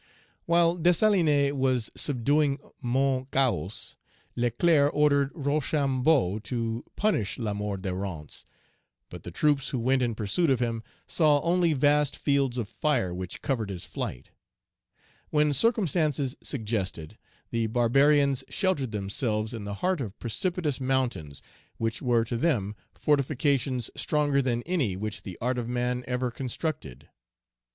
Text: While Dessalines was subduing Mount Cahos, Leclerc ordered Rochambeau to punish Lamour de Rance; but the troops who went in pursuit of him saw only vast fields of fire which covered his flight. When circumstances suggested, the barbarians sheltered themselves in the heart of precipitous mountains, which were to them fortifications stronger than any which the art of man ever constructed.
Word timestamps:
While 0.47 0.77
Dessalines 0.77 1.53
was 1.53 1.91
subduing 1.95 2.57
Mount 2.81 3.29
Cahos, 3.29 3.97
Leclerc 4.35 4.91
ordered 4.95 5.29
Rochambeau 5.35 6.39
to 6.39 6.83
punish 6.95 7.37
Lamour 7.37 7.77
de 7.79 7.93
Rance; 7.93 8.43
but 9.11 9.21
the 9.21 9.29
troops 9.29 9.69
who 9.69 9.77
went 9.77 10.01
in 10.01 10.15
pursuit 10.15 10.49
of 10.49 10.59
him 10.59 10.81
saw 11.05 11.39
only 11.41 11.73
vast 11.73 12.17
fields 12.17 12.57
of 12.57 12.67
fire 12.67 13.13
which 13.13 13.43
covered 13.43 13.69
his 13.69 13.85
flight. 13.85 14.31
When 15.29 15.53
circumstances 15.53 16.35
suggested, 16.41 17.19
the 17.51 17.67
barbarians 17.67 18.43
sheltered 18.49 18.89
themselves 18.91 19.53
in 19.53 19.65
the 19.65 19.75
heart 19.85 20.01
of 20.01 20.17
precipitous 20.17 20.81
mountains, 20.81 21.43
which 21.77 22.01
were 22.01 22.23
to 22.25 22.37
them 22.37 22.75
fortifications 22.95 23.91
stronger 23.95 24.41
than 24.41 24.63
any 24.63 24.95
which 24.95 25.21
the 25.21 25.37
art 25.39 25.59
of 25.59 25.69
man 25.69 26.03
ever 26.07 26.31
constructed. 26.31 27.07